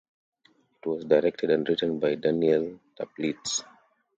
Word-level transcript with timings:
It 0.81 0.87
was 0.87 1.05
directed 1.05 1.51
and 1.51 1.69
written 1.69 1.99
by 1.99 2.15
Daniel 2.15 2.79
Taplitz. 2.99 3.63